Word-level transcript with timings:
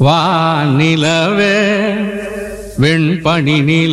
வானிலவே 0.00 1.56
வெண்பனி 2.78 3.56
நிலவே 3.60 3.89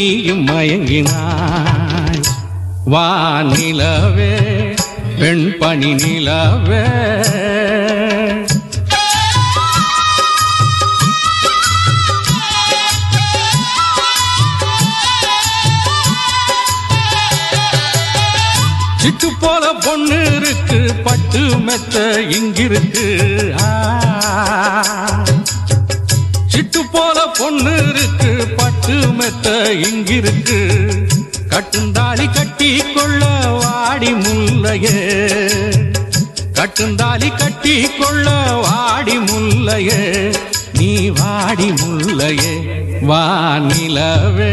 நீயும் 0.00 0.46
மயங்கினாய். 0.46 2.22
வானிலவே 2.90 4.76
பணி 5.58 5.94
நிலவே. 5.94 6.86
சிட்டு 19.02 19.28
போல 19.40 19.72
பொண்ணு 19.72 20.36
இருக்கு 20.36 20.94
பட்டு 21.04 21.38
மெத்த 21.38 22.16
இங்கிருக்கு. 22.30 23.18
ஆ. 23.62 23.88
சிட்டு 26.52 26.80
போல 26.92 27.26
பொண்ணு 27.38 27.74
இருக்கு 27.88 28.48
பட்டு 28.56 28.94
மெத்த 28.94 29.50
இங்கிருக்கு. 29.72 30.58
கட்டுந்தாலி 31.48 32.34
கட்டி 32.34 32.82
கொள்ள 32.94 33.24
வாடி 33.62 34.12
முல்லையே. 34.12 34.98
கட்டுந்தாலி 36.52 37.36
கட்டி 37.36 37.88
கொள்ள 37.98 38.30
வாடி 38.52 39.18
முல்லையே. 39.18 40.34
நீ 40.72 41.08
வாடி 41.08 41.70
முல்லையே 41.70 42.54
வா 43.02 43.56
நிலவே. 43.58 44.52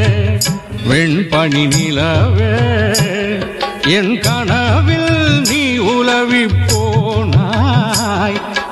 வெண்பனி 0.89 1.63
நிலவே. 1.75 2.53
என் 3.87 4.19
கனவில் 4.19 5.41
நீ 5.41 5.77
உலவி 5.77 6.45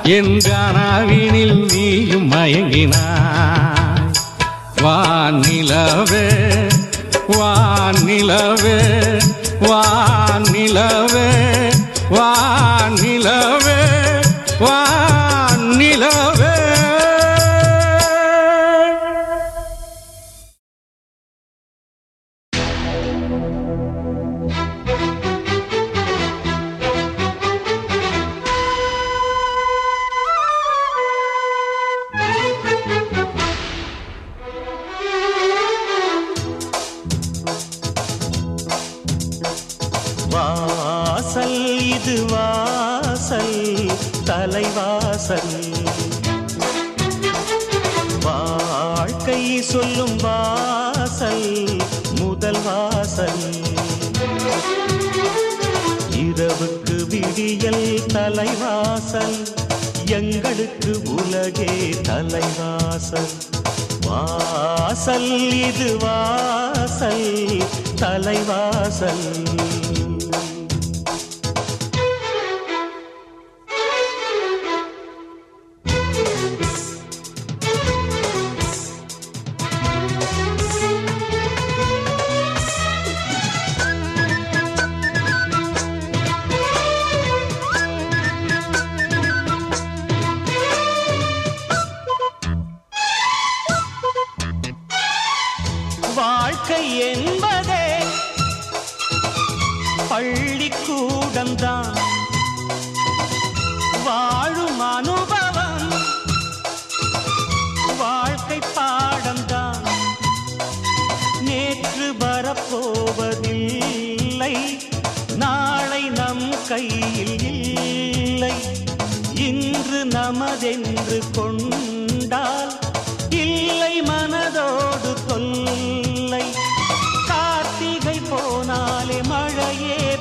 போனாய் 0.05 0.13
என் 0.13 0.37
கனவினில் 0.37 1.65
நீயும் 1.65 2.31
மயங்கினாய். 2.31 4.11
வானிலவே 4.83 6.27
வானிலவே 7.29 8.77
வானிலவே 9.61 9.67
வானிலவே 9.67 11.29
வானிலவே 12.09 13.64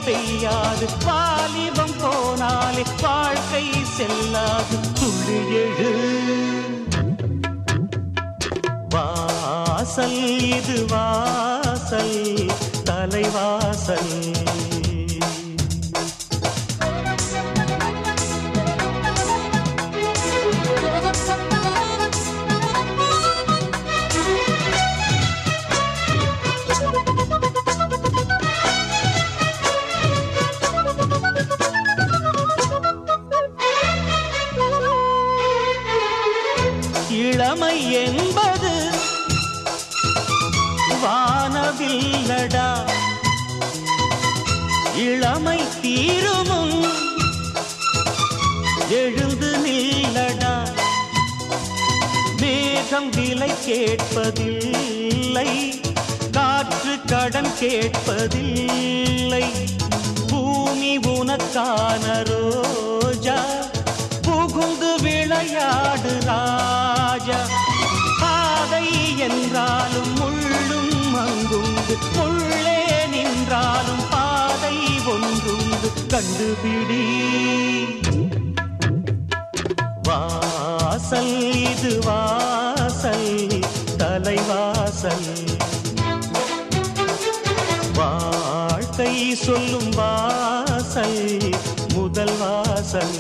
பெய்யாது 0.06 0.88
வாலிபம் 1.04 2.00
போனாலே 2.00 2.84
வாழ்க்கை 3.00 3.70
செல்லாது. 3.84 4.78
துளி 4.94 5.54
எழு. 5.54 6.22
வாசல் 8.88 10.38
இது 10.38 10.86
வாசல் 10.86 12.50
தலைவாசல். 12.84 14.32
கேட்பதில்லை. 53.66 55.48
காற்று 56.32 57.00
கடன் 57.06 57.52
கேட்பதில்லை. 57.60 59.44
பூமி 60.28 60.98
உனக்கான 60.98 62.22
ரோஜா 62.22 63.44
புகுந்து 64.22 65.00
விளையாடு 65.00 66.20
ராஜா. 66.24 67.46
பாதை 68.20 69.18
என்றாலும் 69.18 70.14
முள்ளும் 70.14 71.14
அங்குண்டு 71.14 71.98
உள்ளே 72.24 73.06
நின்றாலும் 73.06 74.08
பாதை 74.10 74.76
ஒன்றுண்டு. 75.06 75.92
கண்டுபிடி. 76.08 77.02
வாசல் 80.02 81.52
இதுவா 81.52 82.63
வாசல். 85.04 85.56
வாழ்க்கை 87.94 89.34
சொல்லும் 89.34 89.90
வாசல் 89.90 91.38
முதல் 91.94 92.36
வாசல். 92.38 93.16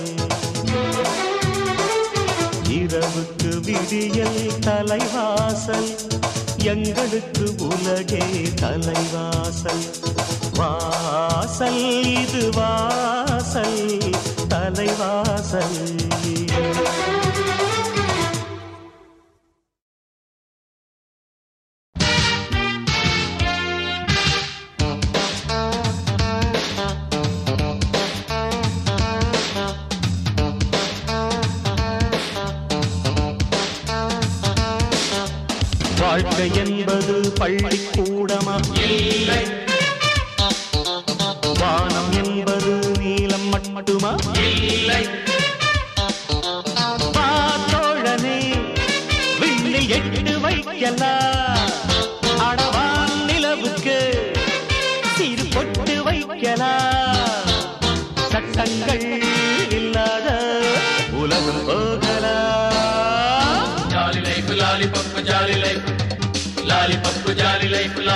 இரவுக்கு 2.68 3.60
விடியல் 3.60 4.50
தலைவாசல் 4.60 5.94
எங்களுக்கு 6.62 7.54
உலகே 7.58 8.24
தலைவாசல். 8.60 9.84
வாசல் 10.54 12.04
இது 12.04 12.50
வாசல் 12.50 13.98
தலைவாசல். 14.48 15.94
என்பது 37.46 37.78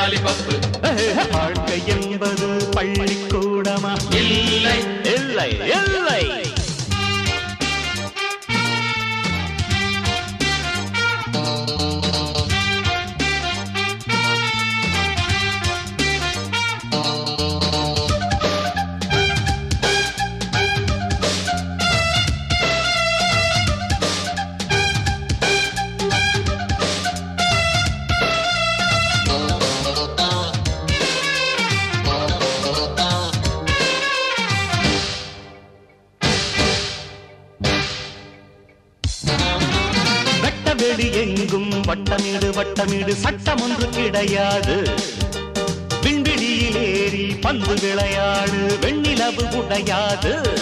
லாலிபப்பு 0.08 1.30
வாழ்க்கை 1.30 1.82
என்பது 1.86 2.46
பள்ளிக்கூடமா? 2.76 3.92
இல்லை. 4.14 4.78
இல்லை 5.14 5.50
இல்லை. 5.52 6.56
வெண்ணிலவு 49.77 50.56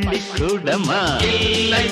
பள்ளிக்கூடமா? 0.00 1.00
இல்லை 1.22 1.86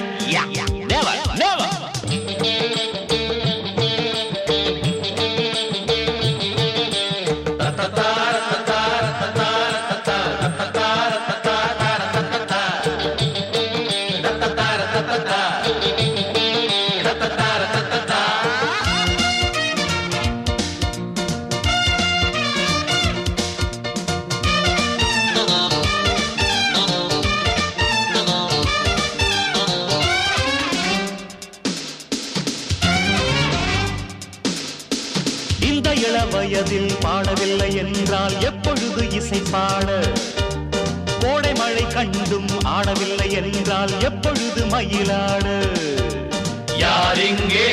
வயதில் 36.62 36.97
பாடவில்லை 37.00 37.69
என்றால் 37.75 38.35
எப்பொழுது 38.40 39.02
இசை 39.11 39.38
பாட? 39.50 39.87
கோடை 41.21 41.52
மழை 41.52 41.85
கண்டும் 41.87 42.50
ஆடவில்லை 42.69 43.29
என்றால் 43.33 43.95
எப்பொழுது 44.00 44.62
மயிலாடு? 44.67 45.55
யாரிங்கே 46.76 47.69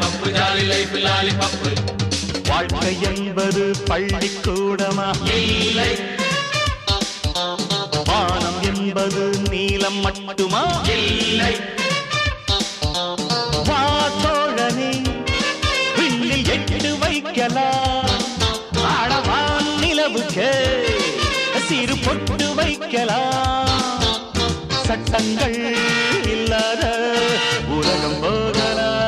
லாலிபப்பு 0.00 0.28
ஜாலி 0.36 0.62
லைஃப் 0.66 0.94
லாலிபப்பு 1.04 1.70
வாழ்க்கை 2.48 2.92
என்பது 3.08 3.64
பள்ளிக்கூடமா? 3.88 5.08
இல்லை. 5.34 5.90
வானம் 8.08 8.60
என்பது 8.70 9.22
நீலம் 9.50 10.00
மட்டுமா? 10.04 10.62
இல்லை. 10.94 11.52
வா 13.68 13.82
தோழனே 14.22 14.90
விண்ணில் 15.98 16.48
எட்டு 16.56 16.90
வைக்கலாம் 17.02 18.10
ஆடவான் 18.94 19.70
நிலவுக்கு 19.82 20.48
சிறு 21.68 21.96
பொட்டு 22.06 22.48
வைக்கலாம் 22.54 23.68
சட்டங்கள் 24.86 25.60
இல்லாத 26.34 26.82
உலகம் 27.76 28.18
போகலாம் 28.22 28.99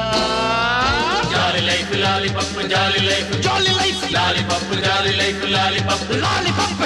lollipop 2.04 2.62
jolly 2.72 3.00
life 3.08 3.32
jolly 3.46 3.72
life 3.80 4.04
lollipop 4.16 4.76
jolly 4.86 5.12
life 5.20 5.44
lollipop 5.56 6.16
lollipop 6.24 6.78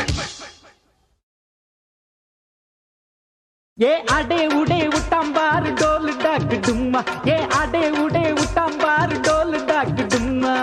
ஏ 3.78 3.90
அடே 4.16 4.38
உடே 4.58 4.78
உட்டாம்பாரு 4.98 5.70
டோலு 5.80 6.12
டாக்கு 6.22 6.56
டும்மா. 6.66 7.00
ஏ 7.28 7.34
அடே 7.58 7.82
உடே 8.02 8.22
உட்டாம்பாரு 8.42 9.16
டோலு 9.26 9.58
டாக்கு 9.70 10.04
டும்மா. 10.12 10.54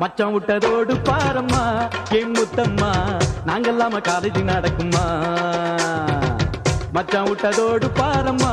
மச்சான் 0.00 0.32
விட்டதோடு 0.34 0.94
பாரம்மா 1.08 1.62
ஏ 2.14 2.20
முத்தம்மா. 2.36 2.90
நாங்கெல்லாம 3.48 4.00
காலேஜ் 4.08 4.40
நடக்குமா 4.52 5.04
மச்சான் 6.96 7.28
விட்டதோடு 7.30 7.88
பாரம்மா 8.00 8.52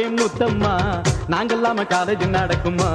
ஏ 0.00 0.04
முத்தம்மா. 0.18 0.74
நாங்கெல்லாம 1.34 1.86
காலேஜ் 1.94 2.26
நடக்குமா 2.38 2.90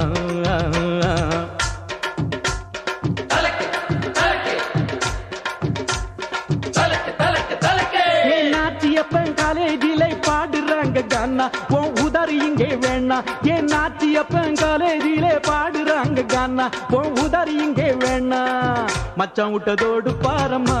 உன் 11.68 11.92
உதறி 12.04 12.36
இங்கே 12.38 12.66
வேணா. 12.66 13.18
ஏ 13.46 13.56
நாச்சியப்பன் 13.72 14.56
காலேஜில 14.62 15.26
பாடுறாங்க 15.48 16.26
கானா. 16.26 16.70
உன் 16.90 17.18
உதறி 17.24 17.54
இங்கே 17.56 17.90
வேணா. 17.92 18.40
மச்சான் 19.16 19.52
விட்டதோடு 19.52 20.12
பாரம்மா. 20.22 20.78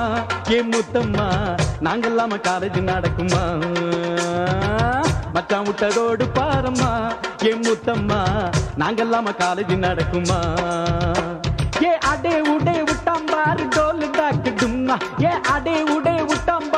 ஏ 0.50 0.62
முத்தம்மா 0.62 1.26
நாங்கெல்லாம 1.84 2.38
காலேஜ் 2.48 2.80
நடக்குமா? 2.82 3.42
மச்சான் 5.32 5.66
விட்டதோடு 5.66 6.26
பாரம்மா. 6.34 6.90
ஏ 7.44 7.52
முத்தம்மா 7.54 8.20
நாங்கெல்லாம 8.78 9.32
காலேஜ் 9.38 9.74
நடக்குமா? 9.78 10.38
ஏ 11.82 11.98
அடே 12.10 12.40
உடே 12.40 12.74
விட்டாம்பாரு 12.88 13.64
டோல் 13.68 14.10
டாக்கு 14.10 14.50
டும்மா 14.60 14.96
ஏ 15.22 15.32
அடே 15.54 15.82
உடே 15.94 16.14
விட்டாம்பாரு 16.22 16.75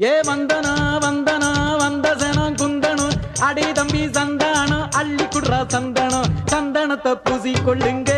ஏ 0.00 0.20
வந்தனா 0.20 0.72
வந்தனா 1.04 1.50
வந்த 1.76 2.06
சனம் 2.14 2.56
குந்தனும் 2.56 3.14
அடே 3.40 3.72
தம்பி 3.72 4.02
சந்தானம் 4.08 4.86
அள்ளி 4.92 5.24
குடுறா 5.24 5.60
சந்தனம் 5.68 6.30
சந்தனத்தை 6.52 7.12
பூசி 7.24 7.52
கொள்ளுங்க 7.66 8.10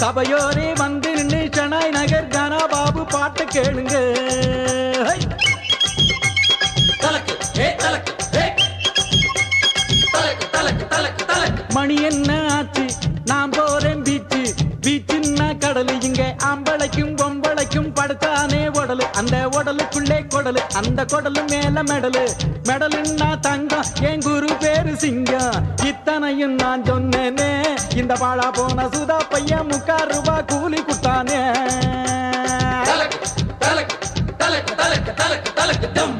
சபையோரே 0.00 0.68
வந்து 0.76 1.12
நின்று 1.14 1.40
ஷனாய் 1.56 1.90
நகர் 1.90 2.28
கனா 2.28 2.60
பாபு 2.66 3.04
பாட்டு 3.06 3.44
கேளுங்க. 3.54 3.94
மணி 11.74 11.96
என்ன 12.02 12.30
ஆச்சு? 12.52 12.84
நான் 13.24 13.50
போறேன் 13.50 14.02
பீச்சு 14.02 14.40
பீச்சுன்னா 14.84 15.58
கடலு 15.58 15.94
இங்க. 16.00 16.22
ஆம்பளைக்கும் 16.44 17.14
பொம்பளைக்கும் 17.16 17.90
படுத்தானே 17.94 18.62
உடலு. 18.78 19.04
அந்த 19.12 19.36
உடலுக்குள்ளே 19.58 19.87
கொடலு 20.48 20.62
அந்த 20.80 21.00
கொடலு 21.12 21.40
மேல 21.50 21.78
மெடலு. 21.88 22.22
மெடலுன்னா 22.68 23.28
தங்கம் 23.46 23.88
என் 24.10 24.22
குரு 24.26 24.48
பேரு 24.62 24.92
சிங்கம். 25.02 25.58
இத்தனையும் 25.90 26.54
நான் 26.62 26.84
சொன்னேனே 26.88 27.50
இந்த 28.00 28.12
பாழா 28.22 28.48
போன 28.58 28.86
சுதா 28.94 29.18
பையன் 29.32 29.68
முக்கா 29.70 29.98
ரூபா 30.10 30.36
கூலி 30.52 30.80
குட்டானே 30.88 31.40
தலக்கு 32.88 33.18
தலக்கு 33.64 33.96
தலக்கு 34.42 34.72
தலக்கு 34.80 35.12
தலக்கு 35.20 35.52
தலக்கு 35.60 35.90
தம். 35.98 36.17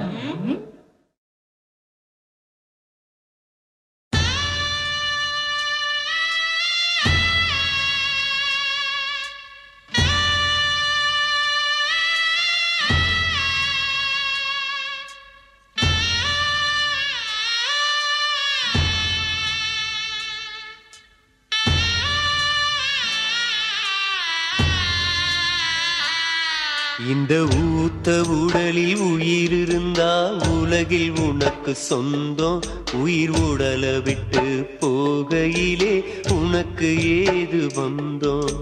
இந்த 27.08 27.34
ஊத்த 27.34 28.20
உடலில் 28.26 28.96
உயிர் 28.96 29.52
இருந்தா 29.52 30.30
உலகில் 30.60 31.12
உனக்கு 31.18 31.74
சொந்தம். 31.74 32.62
உயிர் 32.92 33.30
உடலை 33.30 34.00
விட்டு 34.00 34.70
போகையிலே 34.80 36.04
உனக்கு 36.32 36.88
ஏது 37.20 37.66
வந்தோம் 37.74 38.52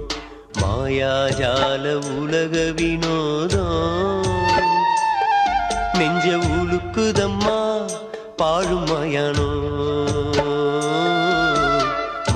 மாயாஜால 0.61 2.15
உலக 2.19 2.73
வினோதம். 2.77 4.25
நெஞ்ச 5.93 6.25
உழுக்குதம்மா 6.25 7.91
பாழும் 8.37 8.87
மயானோ. 8.87 9.51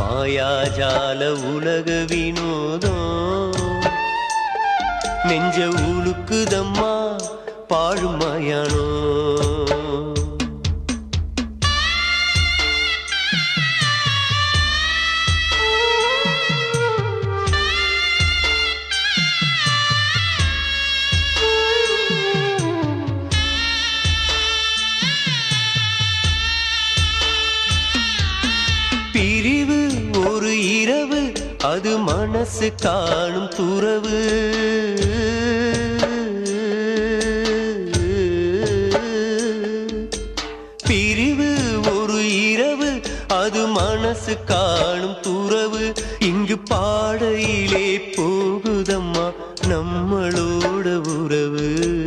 மாயாஜால 0.00 1.28
உலக 1.54 2.04
வினோதம். 2.08 3.39
நெஞ்ச 5.30 5.58
உலுக்குதம்மா 5.88 6.92
பாழும் 7.66 8.16
மயானோ. 8.20 8.86
அது 31.62 31.98
மனசு 31.98 32.74
காணும் 32.74 33.48
துறவு. 33.48 34.20
பிரிவு 40.86 41.80
ஒரு 41.94 42.50
இரவு 42.50 43.00
அது 43.28 43.66
மனசு 43.66 44.44
காணும் 44.44 45.20
துறவு. 45.20 45.92
இங்கு 46.18 46.58
பாடையிலே 46.58 47.96
போகுதம்மா 47.96 49.32
நம்மளோட 49.68 50.94
உறவு. 51.18 52.04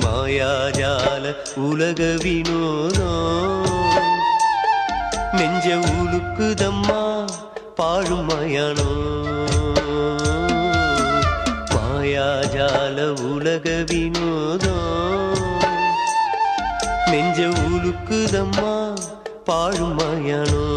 மாயாஜால 0.00 1.34
உலக 1.54 2.14
வினோதம். 2.22 3.64
நெஞ்ச 5.32 5.74
உழுக்குதம்மா 5.76 7.05
பாழும் 8.36 8.96
மாயாஜால 11.74 13.06
உலக 13.20 13.84
வினோதம். 13.86 15.34
நெஞ்ச 17.06 17.42
உலுக்குதம்மா 17.42 18.98
பாழும் 19.44 19.98
மயானோ? 19.98 20.75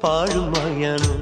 பாழும் 0.00 0.50
மயானோ 0.52 1.14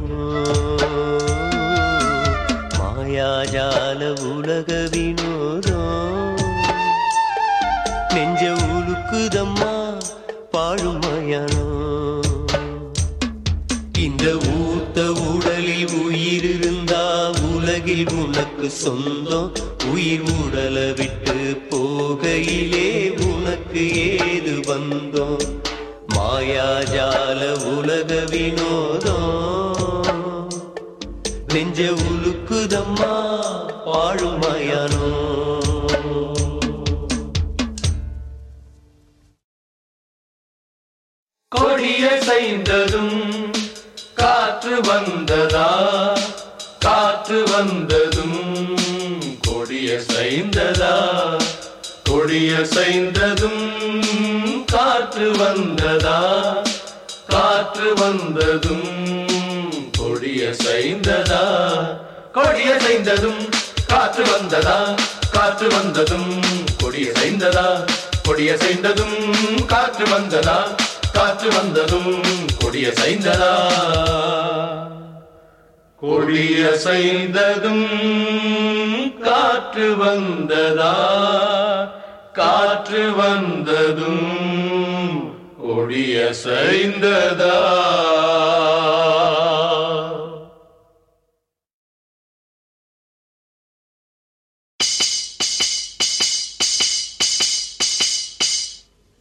மாயாஜால 2.79 4.01
உலக 4.31 4.89
வினோதோ 4.93 5.81
நெஞ்ச 8.15 8.43
உலுக்குதம்மா 8.69 9.73
பாழும் 10.51 11.01
மயனோ 11.01 11.67
இந்த 13.99 14.25
ஊத்த 14.57 14.99
உடலில் 15.29 15.89
உயிர் 16.05 16.45
இருந்தா 16.45 17.03
உலகில் 17.53 18.07
உனக்கு 18.15 18.71
சொந்தம். 18.71 19.51
உயிர் 19.93 20.21
உடலை 20.21 20.93
விட்டு 20.93 21.37
போகையிலே 21.71 22.89
உனக்கு 23.29 23.83
ஏது 24.07 24.55
வந்தோம்? 24.67 25.50
மாயாஜால 26.61 27.43
உலக 27.77 28.15
வினோதம். 28.31 29.29
நெஞ்ச 31.47 31.79
உலுக்குதம்மா 32.07 33.13
பாழும் 33.85 34.43
மயானோ. 34.43 35.09
கொடிய 41.49 42.21
செய்ததும் 42.21 43.19
காற்று 44.15 44.81
வந்ததா? 44.81 45.71
காற்று 46.79 47.45
வந்ததும் 47.45 48.41
கொடிய 49.43 50.01
செய்ததா? 50.13 50.95
கொடிய 52.05 52.65
செய்ததும் 52.65 54.40
காற்று 54.73 55.29
வந்ததா? 55.31 56.19
காற்று 57.29 57.91
வந்ததும் 57.95 58.91
கொடிய 59.99 60.53
சைந்ததா 60.63 61.43
கொடிய 62.33 62.71
சைந்ததும் 62.79 63.41
காற்று 63.89 64.23
வந்ததா? 64.23 64.77
காற்று 65.33 65.69
வந்ததும் 65.69 66.31
கொடிய 66.83 67.09
சைந்ததா 67.13 67.67
கொடிய 68.27 68.51
சைந்ததும் 68.57 69.19
காற்று 69.67 70.05
வந்ததா? 70.05 70.59
காற்று 71.13 71.49
வந்ததும் 71.51 72.13
கொடிய 72.63 72.89
சைந்ததா 73.01 73.53
கொடிய 76.03 76.61
சைந்ததும் 76.85 77.87
காற்று 79.25 79.89
வந்ததா? 79.95 80.93
காற்று 82.33 83.13
வந்ததும் 83.13 84.27
கொடிய 85.63 86.31
சரிந்ததா? 86.45 87.57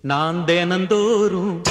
நான் 0.02 0.46
தேனந்தோறும் 0.46 1.62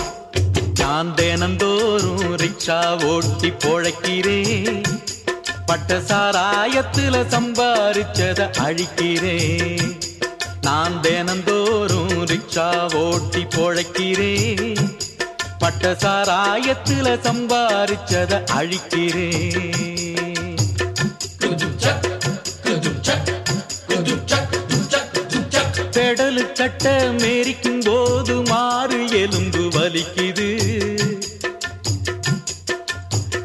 நான் 0.79 1.15
தேனந்தோறும் 1.15 2.25
ரிக்ஷா 2.35 2.81
ஓட்டி 3.07 3.51
பொழைக்கிறேன். 3.51 4.83
பட்ட 5.67 5.99
சாராயத்துல 5.99 7.17
சம்பாரிச்சத 7.35 8.41
அழிக்கிறேன். 8.59 9.97
நான் 10.69 11.01
தினந்தோறும் 11.01 12.25
ரிக்ஷா 12.31 12.95
ஓட்டி 12.95 13.47
பொழைக்கிறேன் 13.57 14.81
பட்ட 15.59 15.93
சாராயத்துல 16.03 17.07
சம்பாரிச்சத 17.27 18.43
அழிக்கிறேன் 18.59 19.77
பெடலு 25.97 26.45
சட்ட 26.55 26.85
மேரிக்கும் 27.23 27.83
போது 27.87 28.43
மாறு 28.43 28.99
எலும்பு 29.11 29.63
வலிக்குது. 29.77 30.49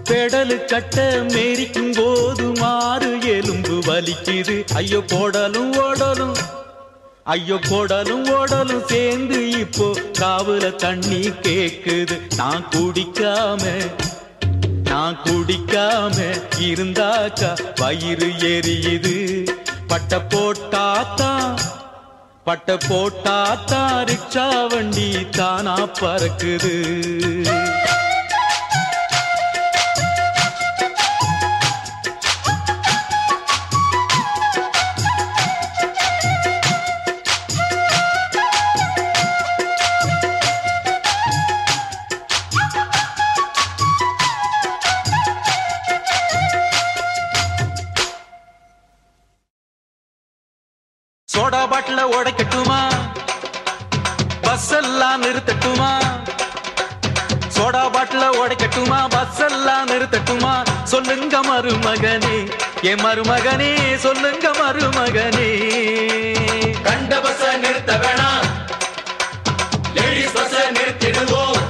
பெடலு 0.10 0.66
கட்ட 0.66 1.06
மேரிக்கும் 1.34 1.94
போது 1.98 2.48
மாறு 2.60 3.12
எலும்பு 3.36 3.78
வலிக்குது. 3.88 4.58
ஐயோ 4.74 5.02
போடலும் 5.08 5.74
ஓடலும். 5.74 6.36
ஐயோ 7.26 7.58
கொடலும் 7.70 8.26
ஓடலும் 8.38 8.86
சேர்ந்து 8.86 9.38
இப்போ 9.60 9.86
காவல 10.20 10.70
தண்ணி 10.70 11.22
கேக்குது. 11.46 12.16
நான் 12.36 12.66
குடிக்காம 12.74 13.62
நான் 14.90 15.18
குடிக்காம 15.24 16.18
இருந்தாக்கா 16.68 17.52
வயிறு 17.82 18.30
எரியுது. 18.52 19.16
பட்ட 19.88 20.20
போட்டாத்தான் 20.34 21.56
பட்ட 22.44 22.78
போட்டாத்தான் 22.90 23.98
ரிக்ஷா 24.12 24.50
வண்டி 24.74 25.10
தானா 25.32 25.78
பறக்குது. 26.02 26.76
சொல்லுங்க 61.34 61.52
மருமகனே 61.52 62.36
என் 62.82 63.00
மருமகனே 63.06 63.70
சொல்லுங்க 63.98 64.46
மருமகனே. 64.60 65.48
கண்ட 66.84 67.12
பச 67.26 67.42
நிறுத்த 67.58 67.94
வேணாம் 68.04 68.46
லேடிஸ் 69.96 70.36
பச 70.38 70.54
நிறுத்திடுவோம். 70.78 71.62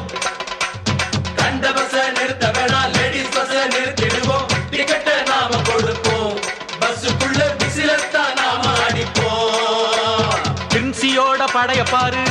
கண்ட 1.36 1.70
பச 1.70 1.94
நிறுத்த 2.18 2.52
வேணாம் 2.58 2.90
லேடிஸ் 2.96 3.32
பச 3.38 3.54
நிறுத்திடுவோம். 3.76 4.46
டிக்கெட்டை 4.72 5.16
நாம 5.30 5.62
கொடுப்போம். 5.70 6.36
பஸ்ஸுக்குள்ள 6.82 7.42
விசிலத்தான் 7.64 8.36
நாம 8.42 8.64
அடிப்போம். 8.88 10.30
பிரின்சியோட 10.74 11.42
படைய 11.56 11.84
பாரு 11.92 12.28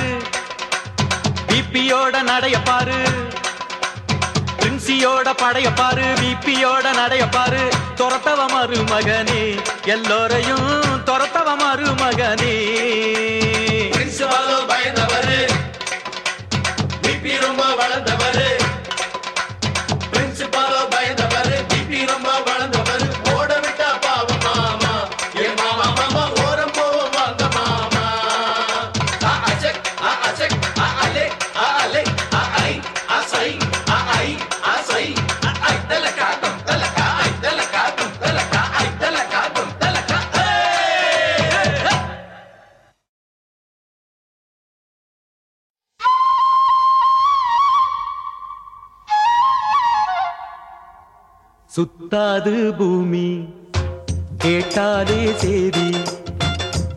பிபியோட 1.48 2.14
நடைய 2.32 2.58
பாரு. 2.64 3.00
பிரின்சியோட 4.82 5.30
படைய 5.42 5.68
பாரு 5.74 6.06
பிபியோட 6.20 6.86
நடைய 6.98 7.24
பாரு. 7.30 7.62
துரத்தவ 7.98 8.40
மருமகனே 8.54 9.42
எல்லோரையும் 9.86 10.70
துரத்தவ 11.04 11.48
மருமகனே. 11.62 12.54
சுத்தாது 52.12 52.76
பூமி. 52.76 53.44
கேட்டாலே 54.38 55.32
சேதி. 55.36 55.96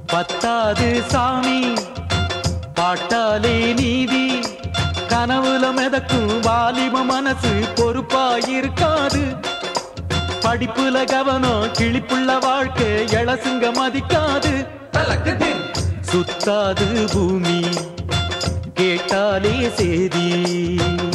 பத்தாது 0.07 1.03
சாமி. 1.07 1.73
பாட்டாலே 2.73 3.73
நீதி. 3.73 4.39
கனவுல 5.07 5.73
மிதக்கும் 5.73 6.39
வாலிப 6.39 7.03
மனசு 7.03 7.49
பொறுப்பாயிருக்காது. 7.75 9.43
படிப்புல 10.41 11.05
கவனம் 11.05 11.65
கிளிப்புள்ள 11.65 12.39
வாழ்க்கை 12.39 12.87
எழசுங்க 12.87 13.71
மதிக்காது. 13.71 14.67
சுத்தாது 16.11 17.11
பூமி. 17.13 17.65
கேட்டாலே 18.75 19.69
சேதி. 19.69 20.25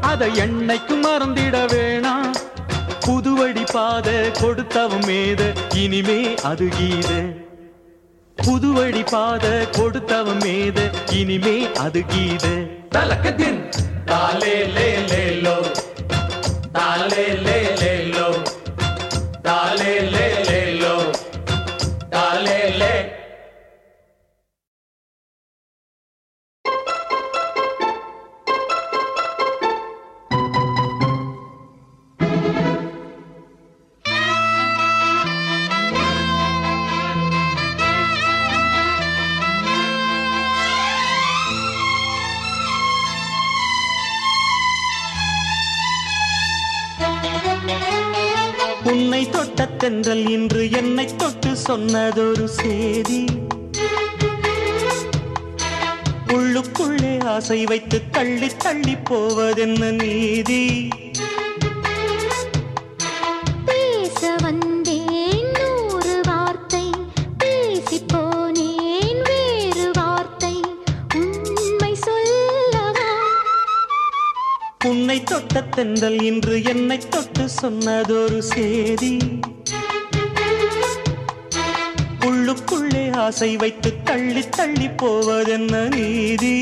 அதை 0.00 0.28
என்னைக்கு 0.38 0.96
மறந்திட 1.02 1.56
வேணாம் 1.72 2.32
புதுவடி 3.06 3.64
பாத 3.72 4.30
கொடுத்தவன் 4.40 5.04
மேத 5.06 5.40
இனிமே 5.74 6.34
அது 6.42 6.68
கீத. 6.68 7.10
புதுவடி 8.38 9.02
பாத 9.10 9.66
கொடுத்தவன் 9.76 10.36
மேத 10.36 10.78
இனிமே 11.12 11.56
அது 11.74 12.02
கீதை. 12.06 12.56
तलक 12.94 13.24
दिन 13.38 13.56
ताले 14.08 14.54
ले 14.74 14.88
ले 15.10 15.22
लो 15.44 15.54
ताले 16.76 17.26
ले 17.46 17.58
சொன்னதொரு 51.66 52.44
செய்தி. 52.44 53.24
உள்ளுக்குள்ளே 56.26 57.24
ஆசை 57.24 57.64
வைத்து 57.64 58.10
தள்ளி 58.10 58.56
தள்ளி 58.56 58.96
போவதென்ன 58.96 59.90
நீதி? 59.90 60.88
பேச 63.64 64.36
வந்தேன் 64.42 65.52
வார்த்தை 66.22 66.90
பேசி 67.38 68.04
வார்த்தை. 69.92 70.60
உண்மை 71.14 71.94
சொல்லவா? 71.94 73.08
உன்னை 74.84 75.22
தொட்ட 75.22 75.62
தென்றல் 75.62 76.22
இன்று 76.22 76.62
என்னை 76.62 76.98
தொட்டு 76.98 77.48
சொன்னதொரு 77.62 78.38
செய்தி. 78.38 79.18
ஆசை 83.24 83.50
வைத்து 83.56 83.90
தள்ளி 84.04 84.42
தள்ளி 84.56 84.88
போவதென்ன 84.96 85.84
நீதி? 85.88 86.56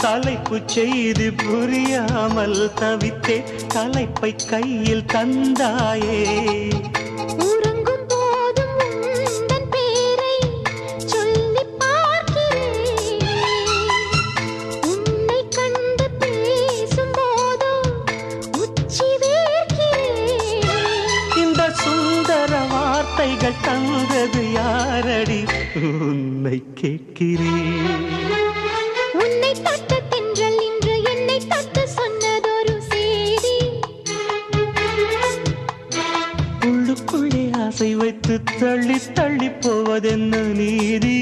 தலைப்புச் 0.00 0.68
செய்தி 0.68 1.30
புரியாமல் 1.30 2.70
தவித்தே 2.80 3.42
தலைப்பை 3.68 4.34
கையில் 4.48 5.04
தந்தாயே. 5.12 6.20
உன்னை 26.50 26.62
கேட்கிறேன். 26.74 28.06
உன்னை 29.12 29.50
தொட்ட 29.66 29.98
தென்றல் 30.10 30.56
இன்று 30.68 30.94
என்னை 31.10 31.36
தொட்டு 31.48 31.82
சொன்னதொரு 31.96 32.74
செய்தி. 32.88 33.54
உள்ளுக்குள்ளே 36.68 37.44
ஆசை 37.56 37.90
வைத்து 37.94 38.38
தள்ளி 38.60 38.98
தள்ளி 39.14 39.50
போவதென்ன 39.60 40.42
நீதி? 40.60 41.19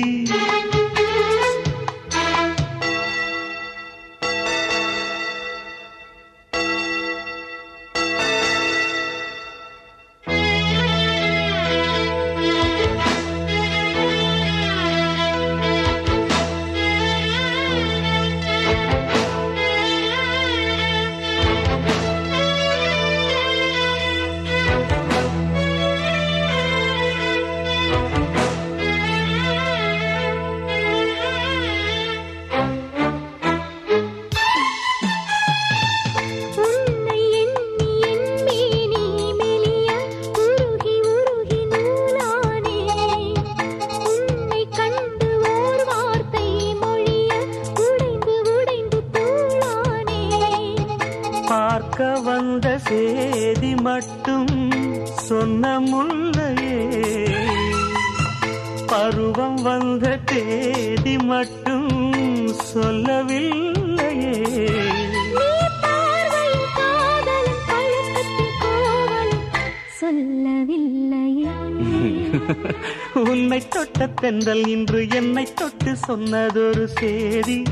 உன்னை 73.15 73.69
தொட்ட 73.69 74.07
தென்றல் 74.07 74.67
இன்று 74.67 75.09
என்னை 75.09 75.47
தொட்டு 75.55 75.97
சொன்னதொரு 76.09 76.85
சேதி. 76.85 77.63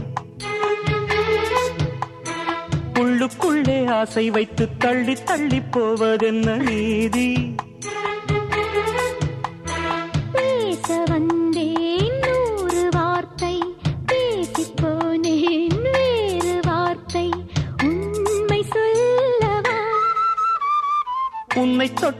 உள்ளுக்குள்ளே 2.94 3.88
ஆசை 3.90 4.30
வைத்து 4.30 4.68
தள்ளி 4.78 5.16
தள்ளி 5.24 5.60
போவதென்ன 5.60 6.56
நீதி? 6.56 7.54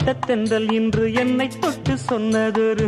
உன்னை 0.07 0.21
தென்றல் 0.27 0.69
இன்று 0.73 1.05
என்னை 1.12 1.47
தொட்டு 1.61 1.95
சொன்னதொரு 1.99 2.87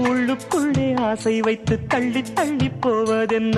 உள்ளுக்குள்ளே 0.00 0.86
ஆசை 1.00 1.34
வைத்து 1.40 1.76
தள்ளி 1.86 2.22
தள்ளி 2.34 2.68
போவதென்ன? 2.80 3.56